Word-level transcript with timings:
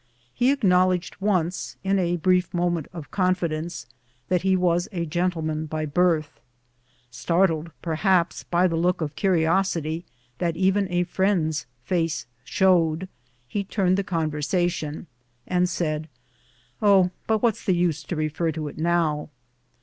He 0.33 0.49
acknowledged 0.51 1.21
once, 1.21 1.77
in 1.83 1.99
a 1.99 2.17
brief 2.17 2.55
moment 2.55 2.87
of 2.91 3.11
confidence, 3.11 3.85
that 4.29 4.41
he 4.41 4.55
was 4.55 4.87
a 4.91 5.05
gentleman 5.05 5.67
by 5.67 5.85
birth. 5.85 6.39
Startled, 7.11 7.69
perhaps, 7.83 8.41
by 8.43 8.65
the 8.67 8.75
look 8.75 8.99
of 9.01 9.15
curiosity 9.15 10.03
that 10.39 10.57
even 10.57 10.91
a 10.91 11.03
friend's 11.03 11.67
face 11.83 12.25
showed, 12.43 13.09
he 13.47 13.63
turned 13.63 13.95
the 13.95 14.03
conver 14.03 14.41
sation, 14.41 15.05
and 15.45 15.69
said," 15.69 16.09
Oh, 16.81 17.11
but 17.27 17.43
what's 17.43 17.63
the 17.63 17.75
use 17.75 18.01
to 18.05 18.15
refer 18.15 18.51
to 18.53 18.69
it 18.69 18.79
now 18.79 19.29